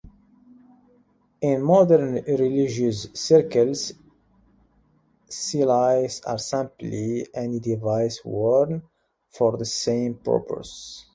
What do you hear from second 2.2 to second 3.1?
religious